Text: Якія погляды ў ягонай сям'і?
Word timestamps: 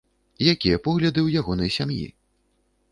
Якія 0.53 0.79
погляды 0.87 1.19
ў 1.25 1.29
ягонай 1.45 1.69
сям'і? 1.81 2.05